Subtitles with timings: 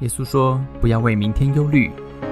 [0.00, 1.90] 耶稣说：“不要为明天忧虑，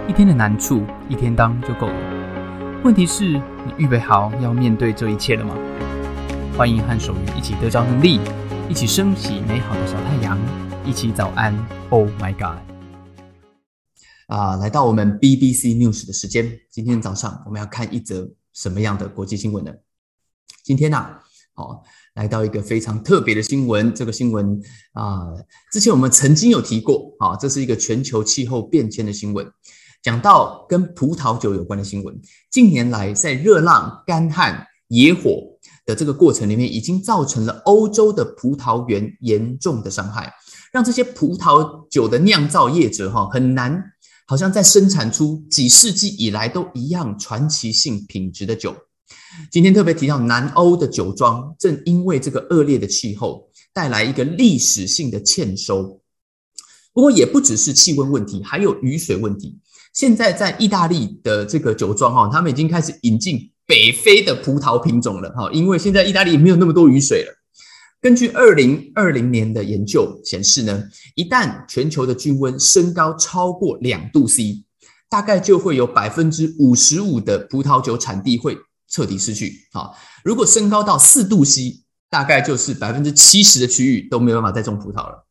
[0.08, 2.80] 一天的难处一天当就够了。
[2.84, 5.52] 问题是，你预备好要面对这一切了吗？”
[6.56, 8.20] 欢迎和守愚一起得着能力，
[8.68, 10.38] 一起升起美好的小太阳，
[10.84, 11.52] 一起早安。
[11.90, 12.60] Oh my God！
[14.28, 19.72] 啊，来到我们 BBC News 的时间，今天早上我们要看一则什么样的国际新闻呢？
[20.62, 21.04] 今天呢，
[21.56, 21.82] 好。
[22.14, 24.58] 来到一个非常特别的新闻，这个新闻
[24.92, 25.34] 啊，
[25.70, 29.46] 之前我们曾经有提过啊，这是一个全球气候变迁的新闻，
[30.02, 32.18] 讲到跟葡萄酒有关的新闻。
[32.50, 35.42] 近年来，在热浪、干旱、野火
[35.84, 40.32] 的这个过程里面，已经造成了欧洲的葡萄园严重的伤害，
[40.72, 43.82] 让这些葡萄酒的酿造业者哈很难，
[44.26, 48.74] 好像在生产出几世纪以来都一样传奇性品质的酒。
[49.50, 56.00] 今天特别提到南欧的酒庄，正因为这个恶劣的气候带来一个历史性的欠收。
[56.92, 59.58] 不过也不只是气温问题，还有雨水问题。
[59.92, 67.32] 现在在意大利的这个酒庄哈，他们已经开始引进北非的葡萄品种了哈，因为现在意大利没有那么多雨水了。
[68.00, 74.64] 根据二零二零年的研究显示呢，一旦全球的均温升高超过两度 C，
[75.10, 78.56] 大概就会有百分之五十五的葡萄酒产地会。
[78.88, 79.96] 彻底失去好！
[80.24, 85.26] 如果升高到四度 C，大概就是百分之七十的区域都没有办法再种葡萄了。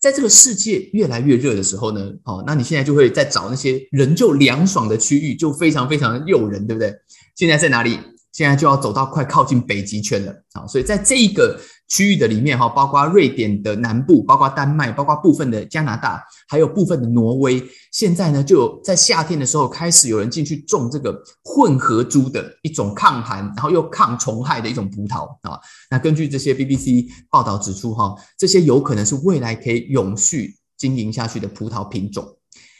[0.00, 6.94] 在这个世界越来越热的时候呢，哦，那你现在就会在找那些仍旧凉爽的区域，就非常非常诱人，对不对？
[7.34, 7.98] 现在在哪里？
[8.34, 10.66] 现在就要走到快靠近北极圈了啊！
[10.66, 11.58] 所以在这一个。
[11.86, 17.62] 区域的里面哈，包括瑞典的南部，包括丹麦，包括部分的加拿大，还有部分的挪威。
[17.92, 25.60] 现在呢，就在夏天的时候开始有人进去种这个混合株的一种抗寒，然后又抗虫害的一种葡萄啊。
[25.90, 32.26] 那根据这些 BBC 报道指出哈，这些有可能是未来可以永续经营下去的葡萄品种。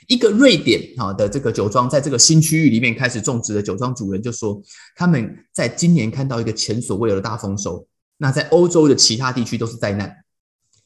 [0.08, 4.60] 一个瑞典哈的这个酒庄在这个新区域里面开始种植的酒庄主人就说，
[4.96, 7.86] 他们在今年看到一个前所未有的大丰收。
[8.16, 10.14] 那在欧洲的其他地区都是灾难。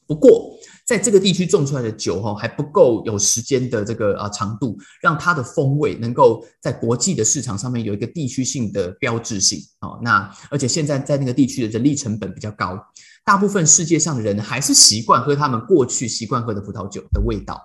[0.07, 0.57] 不过，
[0.87, 9.99] 在这个地区种出来的酒哈还不够有时间的这个啊长度，让它的风味能够在国际的市场上面有一个地区性的标志性哦。
[10.01, 12.75] 那而且现在在那个地区的人力成本比较高，
[13.23, 17.61] 大部分世界上的人还是习惯喝他们过去习惯喝的葡萄酒的味道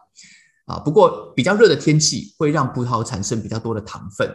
[0.67, 0.79] 啊。
[0.79, 4.31] 不过比较热的天气会让葡萄产生比较多的糖分，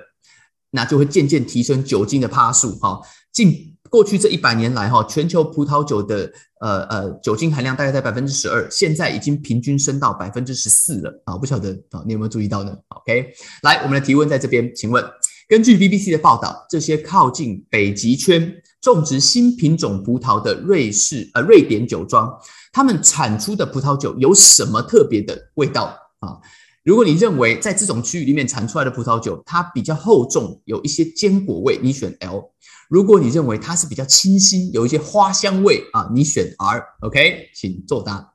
[0.71, 2.99] 那就会渐渐提升酒精的趴数哈。
[3.31, 6.31] 近过去这一百年来，哈，全球葡萄酒的
[6.61, 11.35] 呃呃酒精含量大概在百分之十二，现在已经平均升到百分之十四了啊！
[11.37, 13.31] 不晓得啊，你有没有注意到呢？OK，
[13.63, 15.03] 来，我们的提问在这边，请问，
[15.47, 22.31] 根据 BBC 的报道，这些靠近北极圈种植新品种葡萄的瑞士呃瑞典酒庄，
[22.71, 26.39] 他们产出的葡萄酒有什么特别的味道啊？
[26.83, 32.51] 如果你认为在这种区域里面产出来的葡萄酒它比较厚重，有一些坚果味，你选 L。
[32.87, 36.83] 如果你认为它是比较清新，有一些花香味啊，你选 R。
[37.01, 38.33] OK，请作答。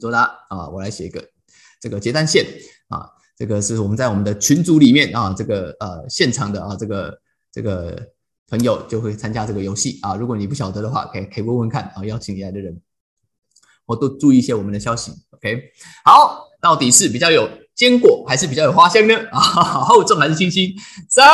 [0.00, 1.22] 作答啊，我来写一个
[1.80, 2.46] 这个结单线
[2.88, 7.20] 啊，这个是我们在我们的群组里面啊，这个呃现场的啊，这个
[7.52, 8.08] 这个
[8.48, 10.14] 朋友就会参加这个游戏啊。
[10.16, 12.80] 如果你不晓得的话，可以可以问问看啊，邀请你来的人，
[13.84, 15.12] 我都注意一些我们的消息。
[15.30, 15.70] OK，
[16.04, 19.14] 好，到底是比较有坚果还是比较有花香呢？
[19.30, 19.38] 啊，
[19.84, 20.74] 厚重还是清新？
[21.10, 21.26] 三。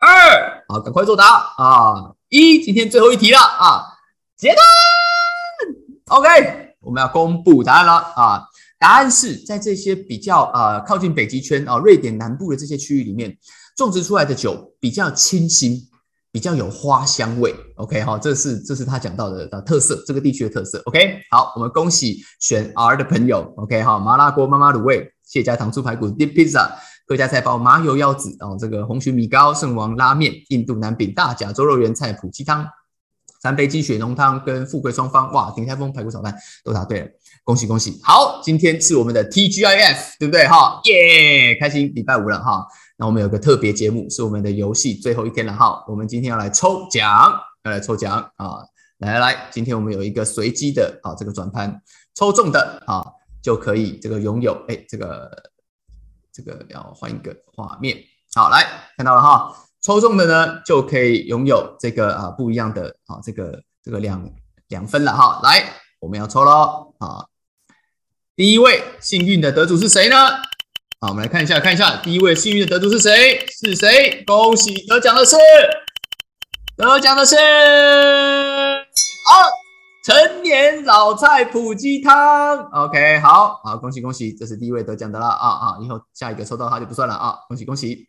[0.00, 1.24] 二，好，赶快作答
[1.56, 2.12] 啊！
[2.28, 3.84] 一，今天最后一题了啊，
[4.36, 4.58] 结单。
[6.06, 8.42] OK，我们要公布答案了啊！
[8.80, 13.38] 答案是在这些比较呃靠近北极圈啊，瑞典南部的这些区域里面
[13.76, 15.80] 种植出来的酒比较清新，
[16.30, 17.54] 比较有花香味。
[17.76, 20.82] OK 哈，这是这是他讲到的的特色，这个地区的特色。
[20.86, 23.52] OK，好，我们恭喜选 R 的朋友。
[23.56, 26.70] OK 哈，麻辣锅妈妈卤味，谢家糖醋排骨 Deep Pizza。
[27.06, 32.68] 客家菜包麻油腰子然哦，这个红曲米糕、圣王拉面、印度南饼、大甲猪肉圆菜脯鸡汤、
[33.42, 37.08] 三杯鸡血浓汤跟富贵双方哇，鼎泰丰排骨炒饭都答对了，
[37.44, 37.98] 恭喜恭喜！
[38.04, 40.82] 好，今天是我们的 TGIF，对不对哈？
[40.84, 42.66] 耶，开心礼拜五了哈。
[42.98, 45.82] 那我们有个特别节目，是我们的游戏最后一天了哈。
[45.88, 47.08] 我们今天要来抽奖，
[47.62, 48.58] 要来抽奖啊！
[48.98, 51.80] 来来来，今天我们有一个随机的啊，这个转盘
[52.14, 53.02] 抽中的啊，
[53.42, 55.30] 就可以这个拥有哎这个。
[56.30, 57.98] 这个要换一个画面，
[58.32, 58.64] 好，来
[58.96, 59.52] 看到了哈，
[59.82, 64.24] 抽中的呢就可以拥有这个啊不一样的啊这个这个两
[64.68, 65.64] 两分了哈，来
[65.98, 67.26] 我们要抽喽啊，
[68.36, 70.16] 第一位幸运的得主是谁呢？
[71.00, 73.46] 好，我们来看一下看一下第一位幸运的得主是谁？
[73.46, 74.20] 是谁？
[74.26, 75.36] 恭喜得奖的是
[76.76, 79.30] 得奖的是啊，
[80.04, 82.58] 陈年老菜普鸡汤。
[82.72, 85.78] OK，好，好，恭喜恭喜，这是第一位得奖的了啊啊！
[85.80, 88.08] 以后下一个抽到他就不算了啊，恭喜恭喜。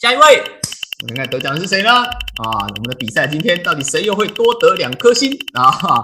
[0.00, 0.42] 下一位，
[1.02, 1.90] 我看看得奖的是谁呢？
[1.90, 2.08] 啊，
[2.62, 6.02] 我们的比赛今天到底谁又会多得两颗星啊？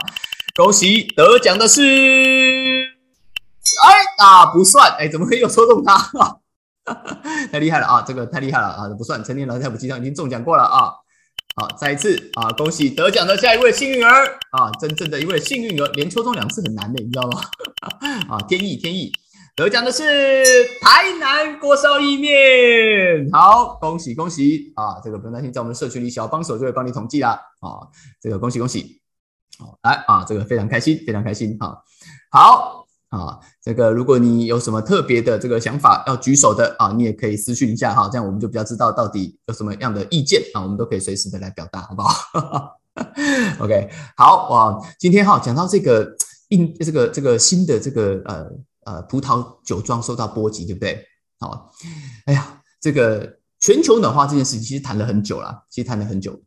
[0.54, 2.81] 恭喜得奖的是，
[3.84, 5.96] 哎啊不算，哎怎么可以又抽中他？
[7.52, 8.02] 太厉害了啊！
[8.04, 8.88] 这个太厉害了啊！
[8.98, 10.90] 不算，成年老菜普鸡汤已经中奖过了啊。
[11.54, 17.40] 好，再一次啊，恭喜得奖的下一位幸运儿啊，真正的一位幸运儿，连抽中两次很难的，你知道吗？
[18.28, 19.12] 啊，天意天意，
[19.54, 20.02] 得奖的是
[20.80, 25.00] 台南锅烧意面，好，恭喜恭喜啊！
[25.04, 27.30] 这个不用担心，在我们社群里，小帮手就会帮你统计啦
[27.60, 27.86] 啊！
[28.20, 29.00] 这个恭喜恭喜，
[29.60, 31.78] 好来啊，这个非常开心，非常开心啊！
[32.32, 32.81] 好。
[33.12, 42.78] 啊，这个如果你有什么特别的这个想法要举手的啊，你也可以私讯一下哈，这样我们就比较知道到底有什么样的意见啊，我们都可以随时的来表达，好不好？
[43.60, 46.16] OK，好哇，今天哈讲到这个
[46.48, 48.46] 印这个这个新的这个呃
[48.86, 51.04] 呃葡萄酒庄受到波及，对不对？
[51.38, 51.70] 好，
[52.24, 56.40] 哎呀，这个全球暖化这件事情其实谈了很久了，其实谈了很久。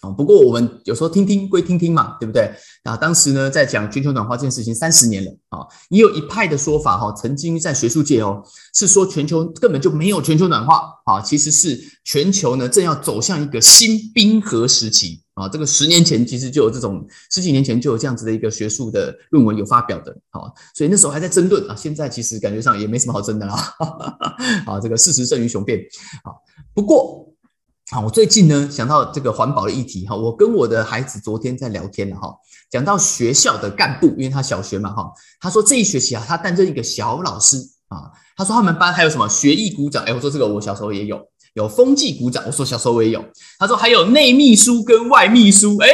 [0.00, 2.50] 啊，不过我们有时候听听归听听嘛，对不对？
[2.82, 8.42] 啊，当时呢在讲全球暖化这件事情三十年了啊，也有一派的说法哈，曾经在学术界哦
[8.74, 15.48] 是说全球根本就没有全球暖化啊，其实是全球呢正要走向一个新冰河时期啊。
[15.48, 20.42] 这个十年前其实就有这种，十几年前就有这样子的一个学术的论文有发表的啊，
[20.74, 23.54] 所以那时候还在争论啊，现在其实感觉上也没什么好争的啦。
[24.66, 25.78] 啊，这个事实胜于雄辩
[26.24, 26.32] 啊。
[26.74, 27.30] 不过。
[27.90, 32.34] 好，我最近呢想到这个环保的议题哈，我跟我的孩子昨天在聊天了哈，
[32.70, 37.58] 讲到学校的干部，因为他小学嘛哈，他说这一学期啊，他担任一个小老师
[37.88, 41.20] 啊，他说他们班还有什么学艺鼓掌，哎，我说这个我小时候也有，
[41.52, 43.22] 有风纪鼓掌，我说小时候我也有，
[43.58, 45.88] 他说还有内秘书跟外秘书，哎，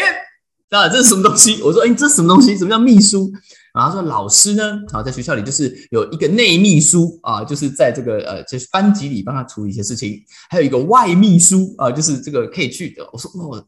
[0.70, 1.60] 那，这是什么东西？
[1.60, 2.56] 我说哎，这是什么东西？
[2.56, 3.32] 什么叫秘书？
[3.72, 10.10] 然后说老师呢，啊，在学校里就是有一个内秘书啊，就是在这个呃，就是班级里帮他处理一些事情；
[10.48, 13.08] 还有一个外秘书啊，就是这个可以去的。
[13.12, 13.64] 我说哦，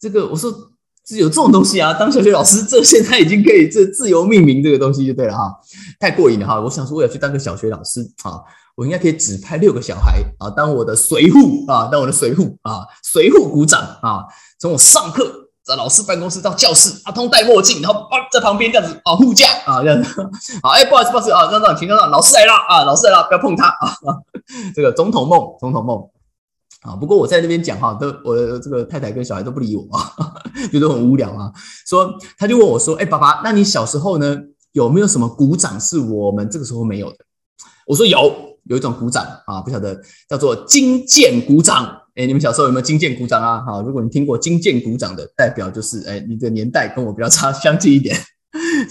[0.00, 0.50] 这个我说
[1.06, 5.52] 是有这种东西啊，当小学老师，这现在已经可以这自由命名这个东西就对了哈，
[6.00, 6.60] 太过瘾了哈。
[6.60, 8.40] 我想说我要去当个小学老师啊，
[8.74, 14.24] 我应该可以指派六个小孩啊，当我的随护啊，当我的随护啊，随护鼓掌啊，
[14.58, 15.41] 从我上课。
[15.64, 20.28] 在老师办公室到教室，阿通戴墨镜，然后啊在旁边这样子啊护驾啊这样子，
[20.62, 23.94] 好哎不好意思不好意思啊让让请让让老师来了啊老师来了不要碰他啊
[24.74, 26.02] 这个总统梦总统梦
[26.82, 30.12] 啊不过我在那边讲哈都我这个太太跟小孩都不理我啊
[30.72, 31.52] 觉得很无聊啊
[31.86, 34.36] 说他就问我说哎爸爸那你小时候呢
[34.72, 37.18] 有没有什么鼓掌是我们这个时候没有的？
[37.86, 39.96] 我说有有一种鼓掌啊不晓得
[40.28, 42.01] 叫做金剑鼓掌。
[42.14, 43.62] 哎，你们小时候有没有金剑鼓掌啊？
[43.64, 48.14] 好，如果你听过金剑鼓掌的，代表就是哎，你的年代跟我比较差 相近一点。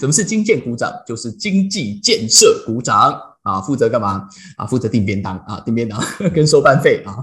[0.00, 0.92] 什么是金剑鼓掌？
[1.06, 4.26] 就是经济建设鼓掌啊，负责干嘛
[4.56, 4.66] 啊？
[4.66, 6.02] 负责订便当啊，订便当
[6.34, 7.14] 跟收班费啊，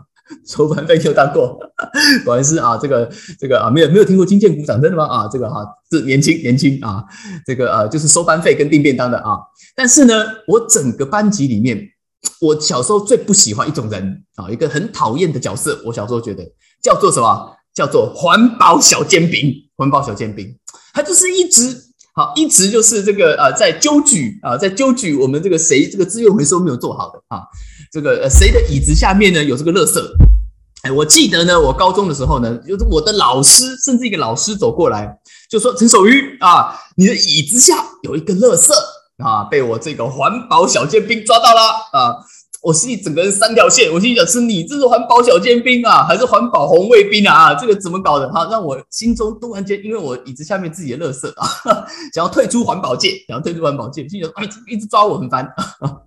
[0.47, 1.59] 收班费就当过。
[2.23, 5.05] 果然是啊，这个这个啊，没有没有听过金剑鼓掌，真的吗？
[5.05, 7.03] 啊，这个哈是年轻年轻啊，
[7.45, 9.37] 这个呃就是收班费跟订便当的啊。
[9.75, 10.13] 但是呢，
[10.47, 11.77] 我整个班级里面。
[12.41, 15.81] 我小时候最不喜欢一种人啊，一个很讨厌的角色。
[15.85, 16.43] 我小时候觉得
[16.81, 17.55] 叫做什么？
[17.73, 19.53] 叫做环保小煎饼。
[19.77, 20.53] 环保小煎饼，
[20.93, 21.73] 他就是一直
[22.13, 27.43] 好，一直就是这个呃，在揪举啊，在揪举我们这个谁这个资源回收没有做好的啊，
[27.89, 29.97] 这个呃谁的椅子下面呢有这个垃圾？
[30.81, 35.17] 哎，我记得呢，我高中的时候呢，就是我的老师，甚至一个老师走过来
[35.49, 38.69] 就说：“陈守瑜啊，你的椅子下有一个垃圾。”
[39.23, 39.43] 啊！
[39.43, 41.61] 被我这个环保小尖兵抓到了
[41.91, 42.15] 啊！
[42.61, 47.53] 我心里整个人三条线，我心想：是你这是环保小尖兵啊，还是环保红卫兵啊？
[47.55, 48.29] 这个怎么搞的？
[48.31, 51.47] 哈，让我心中突然间，因为我椅子下面自己的垃圾啊，
[52.13, 55.45] 想要退出环保界，想要退出环保界，心想：哎，一直抓我很烦
[55.79, 56.03] 啊！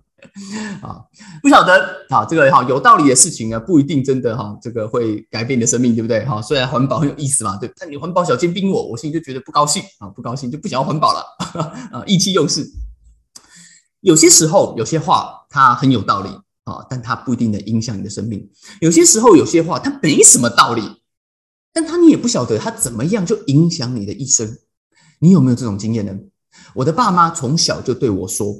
[0.81, 1.01] 啊
[1.41, 1.73] 不晓得
[2.09, 6.23] 啊，这个哈有道理的事情啊，不一定真的哈，这个会改变你的生命，对不对？
[6.25, 11.25] 哈，虽然环保很有意思嘛，对，但你环保小尖兵我，我心里就觉得不高兴啊，不高兴就不想要环保了
[11.91, 12.63] 啊，意气用事。
[14.03, 16.29] 有些时候，有些话它很有道理
[16.65, 18.49] 啊，但它不一定能影响你的生命。
[18.81, 21.01] 有些时候，有些话它没什么道理，
[21.71, 24.57] 但它你也不晓得它怎么样就影响你的一生。
[25.19, 26.13] 你有没有这种经验呢？
[26.75, 28.53] 我的爸妈从小就对我说，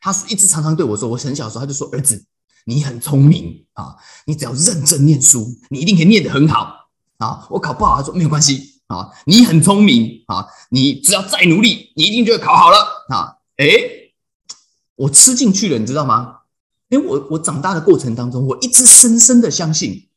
[0.00, 2.24] 他一直常常对我说，我很小的时候他就说：“儿子，
[2.66, 3.96] 你很聪明啊，
[4.26, 7.46] 你只要认真念书，你一定可以念得很好啊。
[7.50, 14.03] 我考不好，他说没有关系啊，你很聪明啊，你只要再努力，你一定就会考好了啊。”诶。
[14.96, 16.38] 我吃进去了，你知道吗？
[16.88, 20.08] 因为我我长大的过程当中，我一直深深的相信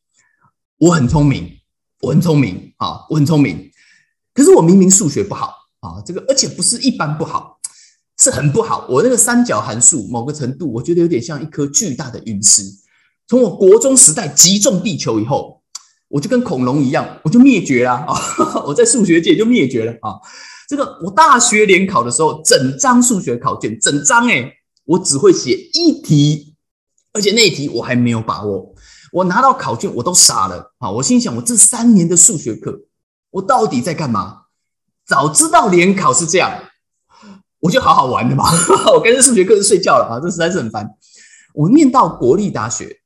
[0.77, 1.59] 我很聪明，
[2.01, 3.71] 我很聪明啊，我很聪明。
[4.33, 7.59] 可是我明明数学不好啊，这个而且不是一般不好，
[8.19, 8.85] 是很不好。
[8.89, 12.61] 我那个三角函数某个程度，我觉得有点像一颗巨大的陨石，
[13.27, 15.63] 从我国中时代击中地球以后，
[16.09, 18.15] 我就跟恐龙一样，我就灭绝了啊！
[18.67, 20.19] 我在数学界就灭绝了啊！
[20.69, 24.53] 这个我大学联考的时候，整张数学考卷，整张哎，
[24.87, 26.55] 我只会写一题，
[27.13, 28.73] 而且那一题我还没有把握。
[29.11, 30.91] 我拿到考卷，我都傻了啊！
[30.91, 32.77] 我心想，我这三年的数学课，
[33.31, 34.43] 我到底在干嘛？
[35.05, 36.51] 早知道联考是这样，
[37.59, 38.43] 我就好好玩的嘛！
[38.93, 40.19] 我跟着数学课是睡觉了啊！
[40.21, 40.89] 这实在是很烦。
[41.53, 42.99] 我念到国立大学，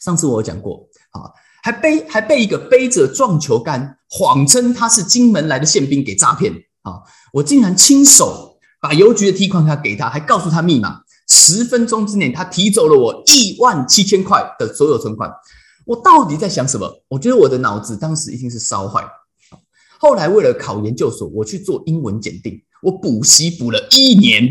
[0.00, 1.30] 上次我有讲过啊，
[1.62, 6.52] 还背还被一个背着撞球杆，谎称他是金门来的宪兵给诈骗
[6.82, 7.00] 啊！
[7.34, 11.02] 我竟然亲手把邮局的提款卡给他，还告诉他密码。
[11.28, 15.30] 十分钟之内，他提走了我一万七千块的所有存款。
[15.86, 17.04] 我到底在想什么？
[17.08, 19.06] 我觉得我的脑子当时一定是烧坏。
[19.98, 24.48] 后来为了考研究所，我去做英文检定，我补习补了一年，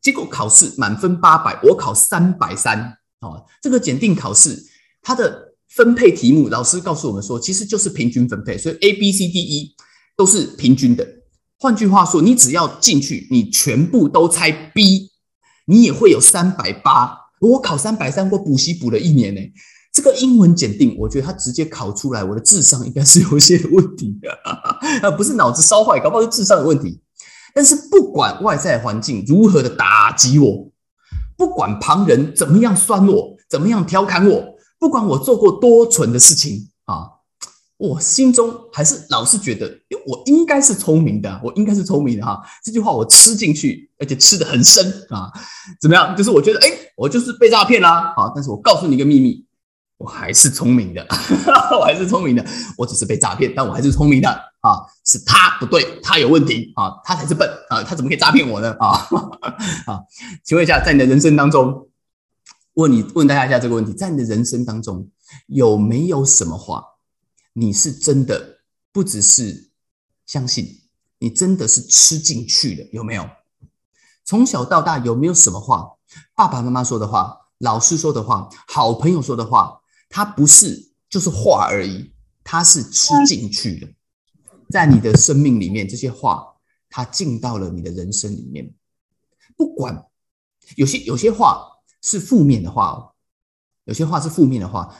[0.00, 2.98] 结果考试满分八百，我考三百三。
[3.20, 4.62] 哦，这个检定考试
[5.02, 9.74] 它的分配题目，老师告诉我们说，其实就是平均分配，所以 A、B、C、D、E
[10.16, 11.06] 都是平均的。
[11.58, 15.07] 换句话说，你只要进去，你全部都猜 B。
[15.68, 19.40] 你也会有三百八，我考三百三，我补习补了一年呢。
[19.92, 24.30] 这个英文检定，我觉得他直接考出来，我的智商应该是有些问题的，
[25.02, 27.00] 啊，不是脑子烧坏，搞不好是智商有问题。
[27.54, 30.70] 但是不管外在环境如何的打击我，
[31.36, 34.44] 不管旁人怎么样酸我，怎么样调侃我，
[34.78, 37.17] 不管我做过多蠢的事情啊。
[37.78, 42.42] 我心中还是老是觉得，因为我应该是聪明的，我应该是聪明的哈。
[42.64, 45.30] 这句话我吃进去，而且吃的很深啊。
[45.80, 46.14] 怎么样？
[46.16, 48.32] 就是我觉得，哎，我就是被诈骗啦啊！
[48.34, 49.44] 但是我告诉你一个秘密，
[49.96, 51.06] 我还是聪明的，
[51.78, 52.44] 我还是聪明的。
[52.76, 54.82] 我只是被诈骗，但我还是聪明的啊。
[55.04, 59.06] 是他不对，他有问题啊，他才是笨啊，他怎么可以诈骗我呢啊？
[59.86, 60.02] 啊，
[60.42, 61.88] 请问一下，在你的人生当中，
[62.74, 65.08] 问你问大家一下这个问题，在你的人生当中
[65.46, 66.82] 有没有什么话？
[67.52, 68.60] 你是真的
[68.92, 69.70] 不只是
[70.26, 70.82] 相信，
[71.18, 73.28] 你真的是吃进去了，有没有？
[74.24, 75.96] 从小到大有没有什么话，
[76.34, 82.12] 爸爸妈妈说的话，老师说的话，好朋友说的话，它不是就是话而已，
[82.44, 83.88] 它是吃进去的，
[84.70, 86.56] 在你的生命里面，这些话
[86.90, 88.74] 它进到了你的人生里面。
[89.56, 90.06] 不管
[90.76, 91.66] 有些有些话
[92.02, 93.14] 是负面的话哦，
[93.84, 94.94] 有些话是负面的话。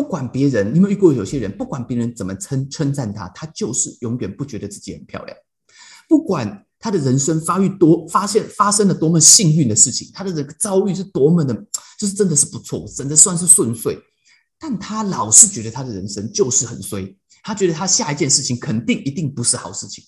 [0.00, 5.36] 不管别人，你有没有遇过有些人，不管别人怎么称称赞他，他就是永远不觉得自己很漂亮。
[6.08, 11.54] 不管他的人生发育多，发现发生了多么幸运的事情，他的这个遭遇是多么的，
[11.98, 13.98] 就是真的是不错，真的算是顺遂。
[14.58, 20.02] 但他老是觉得他的人生就是很衰，他觉得他下一件事情肯定一定不是好事情。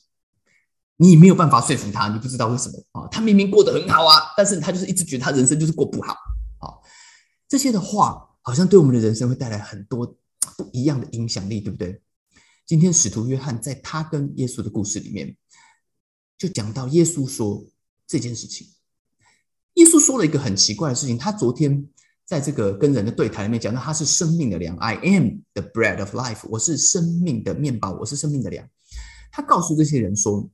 [0.97, 3.07] 你没有办法说服他，你不知道为什么啊？
[3.09, 6.15] 他明明过得很好啊，但是他就是一直觉得他人生就是过不好。
[6.61, 6.81] 啊，
[7.47, 8.31] 这些的话。
[8.43, 10.07] 好像对我们的人生会带来很多
[10.57, 12.03] 不一样的影响力，对不对？
[12.67, 15.37] 今天使徒约翰在他跟耶稣的故事里面，
[16.37, 17.65] 就讲到耶稣说
[18.07, 18.69] 这件事情。
[19.75, 21.89] 耶稣说了一个很奇怪的事情，他昨天
[22.25, 28.69] 在这个跟人的对谈里面讲到，他是生命的粮，I am the bread of life，我是生命的面包，我是生命的粮。
[29.31, 30.49] 他告诉这些人说，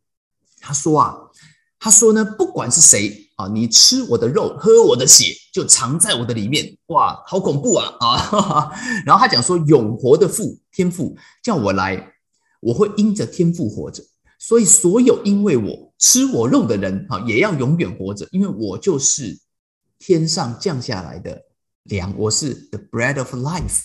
[0.61, 1.17] 他说啊。
[1.81, 6.77] 他说呢，不管是谁啊，你吃我的肉，喝我的血，就藏在我的里面。
[6.87, 8.73] 哇，好恐怖啊啊哈哈！
[9.07, 12.15] 然后他讲说，永活的父天父叫我来，
[12.61, 14.03] 我会因着天父活着。
[14.41, 19.39] 所以所有因为我吃我肉的人啊，也要永远活着，因为我就是
[20.01, 21.41] 天上降下来的
[21.85, 23.85] 粮，我是 the bread of life。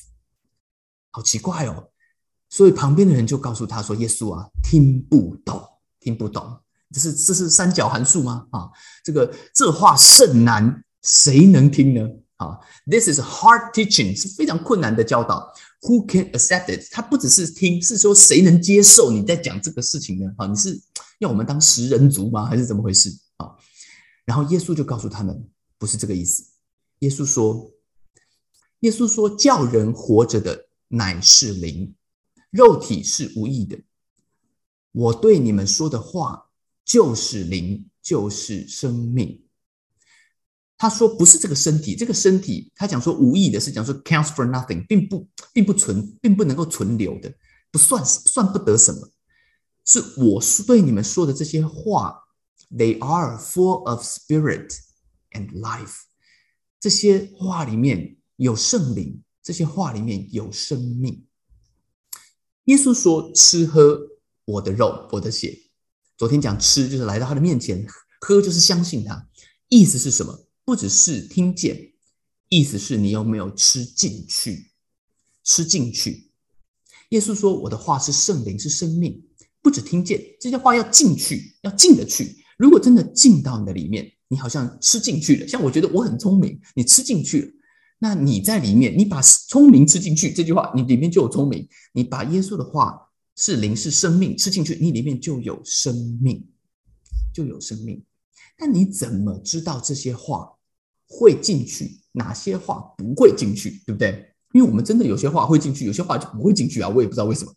[1.12, 1.90] 好奇怪哦！
[2.50, 5.62] 所以旁边的人就告诉他说：“耶稣啊，听不懂，
[6.00, 6.58] 听不懂。”
[6.94, 8.46] 这是这是三角函数吗？
[8.52, 8.70] 啊，
[9.04, 12.08] 这个这话甚难，谁能听呢？
[12.38, 15.52] 啊，This is hard teaching，是非常困难的教导。
[15.82, 16.88] Who can accept it？
[16.92, 20.32] 他不只是听，是说谁能接受你在讲这个事情呢？
[20.38, 20.80] 啊，你是
[21.20, 22.46] 要我们当食人族吗？
[22.46, 23.10] 还是怎么回事？
[23.38, 23.52] 啊，
[24.26, 26.44] 然后耶稣就告诉他们，不是这个意思。
[27.00, 27.72] 耶稣说，
[28.82, 31.96] 耶稣说，叫人活着的乃是灵，
[32.52, 33.80] 肉体是无益的。
[34.92, 36.50] 我对你们说的话。
[36.86, 39.42] 就是灵，就是生命。
[40.78, 47.34] 他说不是这个身体，这个身体他讲说无意的是讲说 counts for nothing，并不并不存，并不能够存留的，
[47.72, 49.10] 不算算不得什么。
[49.86, 52.24] 是我是对你们说的这些话
[52.70, 54.78] ，they are full of spirit
[55.32, 56.02] and life。
[56.80, 61.26] 这些话里面有圣灵，这些话里面有生命。
[62.66, 64.00] 耶稣说：“吃喝
[64.46, 65.58] 我的肉，我的血。”
[66.24, 67.86] 昨天讲吃就是来到他的面前，
[68.22, 69.28] 喝就是相信他。
[69.68, 70.48] 意思是什么？
[70.64, 71.92] 不只是听见，
[72.48, 74.72] 意思是你有没有吃进去？
[75.44, 76.32] 吃进去。
[77.10, 79.22] 耶稣说：“我的话是圣灵，是生命，
[79.62, 82.38] 不止听见这些话要进去，要进得去。
[82.58, 85.48] 如果真的进到你的里面，你好像吃进去了。
[85.50, 87.52] 像我觉得我很聪明，你吃进去了，
[88.00, 91.68] 那你在里面，你把聪明吃进去，这句话你里面就有聪明。
[91.92, 92.98] 你把耶稣的话
[93.36, 96.48] 是灵，是生命吃进去，你里面就有生命，
[97.34, 98.04] 就有生命。
[98.60, 100.58] 那你怎么知道这些话
[101.08, 106.88] 会进去，哪些话不会进去，对不对？”因为我们真的有些话会进去，有些话就不会进去啊！
[106.88, 107.52] 我也不知道为什么。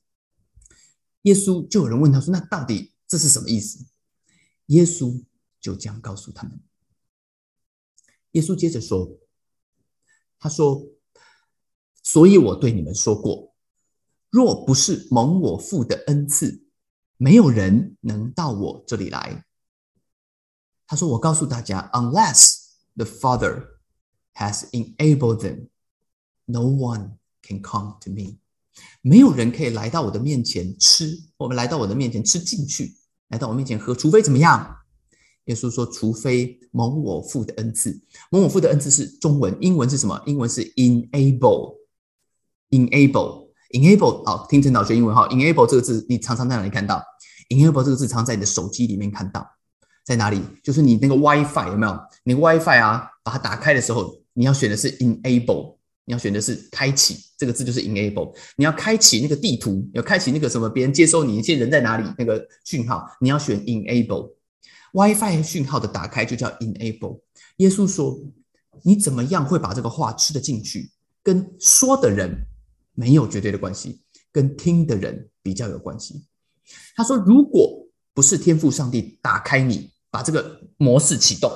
[1.23, 3.85] 耶稣就有人问他说：“那到底这是什么意思？”
[4.69, 5.23] 耶稣
[5.61, 6.59] 就这样告诉他们。
[8.33, 9.19] 耶稣接着说
[10.41, 10.87] ：“他说，
[12.03, 13.55] 所以我对你们说过，
[14.37, 16.67] 若不是蒙我父的恩赐，
[17.17, 19.47] 没有人能到我这里来。”
[20.87, 22.67] 他说：“我告诉大家，unless
[22.97, 23.67] the Father
[24.35, 25.69] has enabled them。”
[26.45, 27.13] No one
[27.43, 28.37] can come to me，
[29.01, 31.19] 没有人可以来到我的面前吃。
[31.39, 32.95] 我们来到我的面前吃进去，
[33.29, 34.77] 来到我面前喝，除非怎么样？
[35.47, 37.99] 耶稣说，除非蒙我父的恩赐。
[38.31, 40.23] 蒙我父的恩赐是中文，英文是什么？
[40.27, 44.25] 英文是 enable，enable enable，enable，enable。
[44.25, 45.29] 好，听陈导学英文哈。
[45.29, 47.03] enable 这个字，你常常在哪里看到
[47.49, 49.47] ？enable 这个字常常在你的手机里面看到，
[50.05, 50.41] 在哪里？
[50.63, 51.99] 就是你那个 WiFi 有没有？
[52.25, 55.77] 你 WiFi 啊，把它打开的时候，你要选的是 enable。
[56.09, 58.33] 你要选的是开启这个字，就是 enable。
[58.55, 64.35] 你要开启那个地图，要开启那个什么，别人接收你一些人在哪里那个讯号，你要选 enable。
[64.93, 67.19] WiFi 讯号的打开就叫 enable。
[67.57, 68.17] 耶稣说
[68.85, 70.93] ：“你怎么样会把这个话吃得进去？
[71.25, 72.47] 跟说的人
[72.97, 76.27] 没有绝对的关系，跟听的人比较有关系。”
[76.97, 81.49] 他说：“如果不是天赋上帝打开你，把这个模式启动，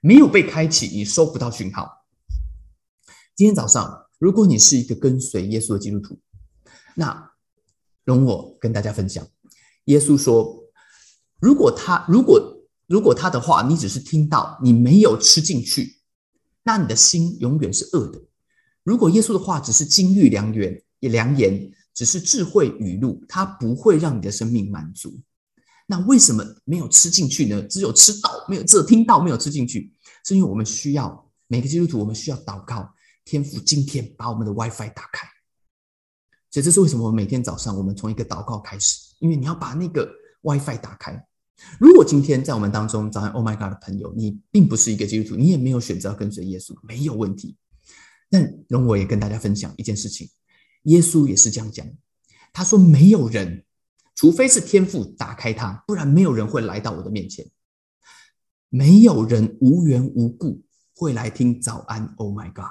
[0.00, 2.06] 没有被开启，你收不到讯号。”
[3.34, 6.20] 今天早上，如果你是一个跟随耶稣的基督徒，
[6.94, 7.32] 那
[8.04, 9.26] 容我跟大家分享，
[9.84, 10.70] 耶稣说，
[11.40, 16.00] 如果他如果如果他的话你只是听到，你没有吃进去，
[16.62, 18.20] 那你的心永远是恶的。
[18.84, 25.18] 如果耶稣的话只是金玉良言，良言只是智慧语录，它不会让你的生命满足。
[25.86, 27.62] 那为什么没有吃进去呢？
[27.62, 29.92] 只有吃到，没有只有听到，没有吃进去，
[30.24, 32.92] 是因为我们需要每个基督徒，我们需要祷告。
[33.24, 35.28] 天父今天把我们的 WiFi 打开，
[36.50, 37.04] 所以这是为什么？
[37.04, 40.10] 我们每天早上我们从一个祷告开始，因为你要把那个
[40.40, 41.22] WiFi 打开。
[41.78, 47.54] 如果今天在我们当中早上 Oh my God 的朋友，你并不是一个基督徒，你也没有选择跟随耶稣，没有问题。
[48.30, 50.28] 但容我也跟大家分享一件事情，
[50.84, 51.86] 耶稣也是这样讲，
[52.52, 53.64] 他说：“没有人，
[54.14, 57.46] 除非是天父打开他，不然没有人会来到我的面前。
[58.68, 60.62] 没有人无缘无故
[60.94, 62.14] 会来听早安。
[62.16, 62.66] ”Oh my God。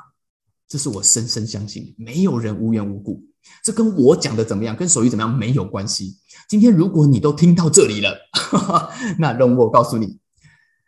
[0.67, 3.25] 这是我深深相信，没有人无缘无故。
[3.63, 6.19] 这跟我讲的怎么样，跟手艺怎么样没有关系。
[6.49, 8.17] 今天如果你都听到这里了，
[9.17, 10.19] 那容我告诉你，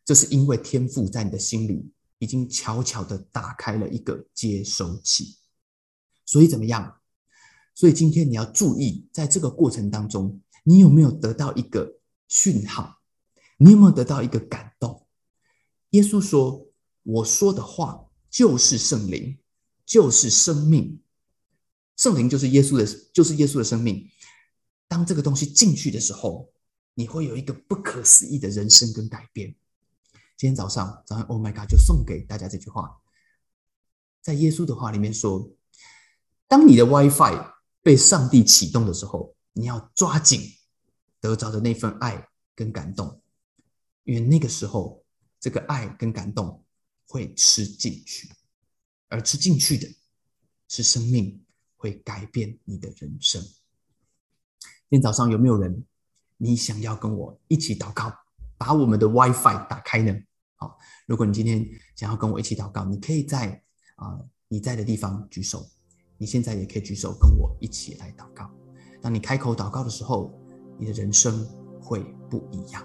[0.03, 5.37] 这是因为天赋在你的心里已经悄悄的打开了一个接收器。
[6.25, 7.01] 所以怎么样？
[7.73, 13.01] 所以今天你要注意，在这个过程当中，你有没有得到一个讯号？
[13.57, 15.07] 你有没有得到一个感动？
[15.89, 16.67] 耶稣说
[17.01, 19.35] ：“我说的话就是圣灵。”
[19.89, 21.01] 就是生命，
[21.97, 24.07] 圣灵就是耶稣的，就是耶稣的生命。
[24.87, 26.47] 当这个东西进去的时候，
[26.93, 29.55] 你会有一个不可思议的人生跟改变。
[30.39, 33.01] 今天早上，早上，Oh my God，就送给大家这句话，
[34.21, 35.51] 在耶稣的话里面说：，
[36.47, 37.45] 当你的 WiFi
[37.83, 40.41] 被上帝启动的时候，你要抓紧
[41.19, 43.21] 得着的那份爱跟感动，
[44.05, 45.03] 因为那个时候，
[45.41, 46.63] 这个爱跟感动
[47.05, 48.31] 会吃进去。
[49.09, 49.93] 而吃进去的
[50.69, 51.43] 是生命，
[51.75, 53.41] 会改变你的人生。
[53.41, 55.83] 今天早上有没有人，
[56.37, 58.13] 你想要跟我一起祷告，
[58.57, 60.17] 把我们的 WiFi 打开呢？
[60.59, 63.61] 好，如果你今天想要跟我一起祷告，你可以在
[63.95, 65.65] 啊你在的地方举手。
[66.21, 68.49] 你现在也可以举手，跟我一起来祷告。
[69.01, 70.37] 当你开口祷告的时候，
[70.77, 71.47] 你的人生
[71.81, 72.83] 会不一样。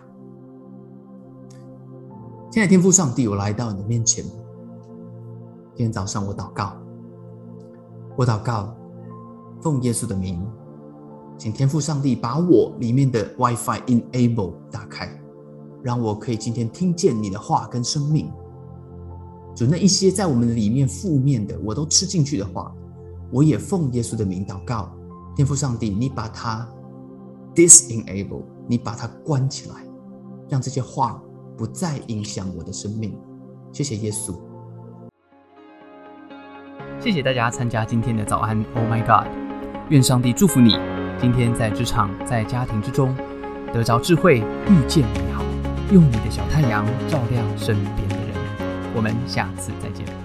[2.52, 4.24] 现在天父上帝，我来到你的面前。
[5.74, 6.80] 今天早上我祷告，
[8.16, 8.72] 我祷告，
[9.60, 10.40] 奉耶稣的名，
[11.36, 15.13] 请天父上帝把我里面的 WiFi enable 打开，
[15.84, 18.32] 让我可以今天听见你的话跟生命。
[19.54, 22.74] 主那一些在我们里面负面的，我都吃进去的话，
[23.30, 24.90] 我也奉耶稣的名祷告，
[25.36, 26.66] 天父上帝，你把它
[27.54, 29.76] disenable，你把它关起来。
[30.48, 31.22] 让这些话
[31.56, 33.14] 不再影响我的生命。
[33.70, 34.34] 谢谢耶稣。
[36.98, 39.30] 谢谢大家参加今天的早安，Oh my God！
[39.90, 40.76] 愿上帝祝福你，
[41.20, 43.14] 今天在职场、在家庭之中
[43.72, 45.43] 得着智慧，遇见美好，
[45.94, 48.34] 用你的小太阳照亮身边的人。
[48.96, 50.23] 我们下次再见。